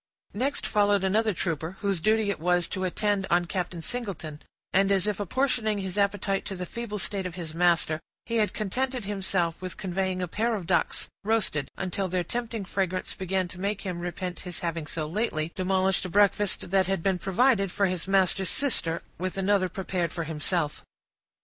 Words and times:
Next 0.33 0.65
followed 0.65 1.03
another 1.03 1.31
trooper, 1.31 1.77
whose 1.81 2.01
duty 2.01 2.31
it 2.31 2.39
was 2.39 2.67
to 2.69 2.85
attend 2.85 3.27
on 3.29 3.45
Captain 3.45 3.83
Singleton; 3.83 4.41
and, 4.73 4.91
as 4.91 5.05
if 5.05 5.19
apportioning 5.19 5.77
his 5.77 5.95
appetite 5.95 6.43
to 6.45 6.55
the 6.55 6.65
feeble 6.65 6.97
state 6.97 7.27
of 7.27 7.35
his 7.35 7.53
master, 7.53 7.99
he 8.25 8.37
had 8.37 8.51
contented 8.51 9.03
himself 9.05 9.61
with 9.61 9.77
conveying 9.77 10.19
a 10.19 10.27
pair 10.27 10.55
of 10.55 10.65
ducks, 10.65 11.07
roasted, 11.23 11.69
until 11.77 12.07
their 12.07 12.23
tempting 12.23 12.65
fragrance 12.65 13.13
began 13.13 13.47
to 13.49 13.59
make 13.59 13.81
him 13.83 13.99
repent 13.99 14.39
his 14.39 14.57
having 14.61 14.87
so 14.87 15.05
lately 15.05 15.51
demolished 15.53 16.03
a 16.03 16.09
breakfast 16.09 16.71
that 16.71 16.87
had 16.87 17.03
been 17.03 17.19
provided 17.19 17.71
for 17.71 17.85
his 17.85 18.07
master's 18.07 18.49
sister, 18.49 19.03
with 19.19 19.37
another 19.37 19.69
prepared 19.69 20.11
for 20.11 20.23
himself. 20.23 20.83